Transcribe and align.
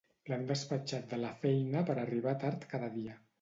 L'han 0.31 0.45
despatxat 0.51 1.05
de 1.11 1.19
la 1.25 1.31
feina 1.43 1.85
per 1.91 1.97
arribar 2.05 2.35
tard 2.47 2.67
cada 2.75 2.91
dia 2.97 3.21